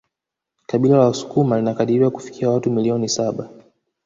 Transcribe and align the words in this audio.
Kabila 0.65 0.97
la 0.97 1.05
wasukuma 1.05 1.57
linakadiriwa 1.57 2.11
kufikia 2.11 2.49
watu 2.49 2.71
milioni 2.71 3.09
saba 3.09 3.49